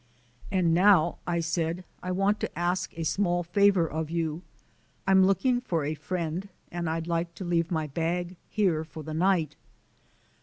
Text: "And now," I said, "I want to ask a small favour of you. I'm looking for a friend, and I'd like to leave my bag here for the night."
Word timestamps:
"And 0.49 0.73
now," 0.73 1.19
I 1.27 1.41
said, 1.41 1.83
"I 2.01 2.11
want 2.11 2.39
to 2.39 2.57
ask 2.57 2.91
a 2.97 3.03
small 3.05 3.43
favour 3.43 3.87
of 3.87 4.09
you. 4.09 4.41
I'm 5.05 5.23
looking 5.27 5.61
for 5.61 5.85
a 5.85 5.93
friend, 5.93 6.49
and 6.71 6.89
I'd 6.89 7.05
like 7.05 7.35
to 7.35 7.45
leave 7.45 7.69
my 7.69 7.85
bag 7.85 8.35
here 8.49 8.83
for 8.83 9.03
the 9.03 9.13
night." 9.13 9.55